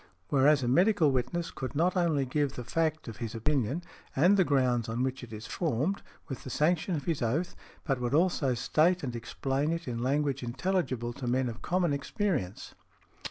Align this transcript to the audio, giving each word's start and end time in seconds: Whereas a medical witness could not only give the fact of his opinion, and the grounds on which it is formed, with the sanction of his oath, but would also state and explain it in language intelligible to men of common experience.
Whereas 0.29 0.63
a 0.63 0.67
medical 0.67 1.11
witness 1.11 1.51
could 1.51 1.75
not 1.75 1.95
only 1.95 2.25
give 2.25 2.53
the 2.53 2.63
fact 2.63 3.07
of 3.07 3.17
his 3.17 3.35
opinion, 3.35 3.83
and 4.15 4.35
the 4.35 4.43
grounds 4.43 4.89
on 4.89 5.03
which 5.03 5.23
it 5.23 5.31
is 5.31 5.45
formed, 5.45 6.01
with 6.27 6.43
the 6.43 6.49
sanction 6.49 6.95
of 6.95 7.05
his 7.05 7.21
oath, 7.21 7.55
but 7.83 7.99
would 8.01 8.15
also 8.15 8.55
state 8.55 9.03
and 9.03 9.15
explain 9.15 9.71
it 9.71 9.87
in 9.87 10.01
language 10.01 10.41
intelligible 10.41 11.13
to 11.13 11.27
men 11.27 11.47
of 11.47 11.61
common 11.61 11.93
experience. 11.93 12.73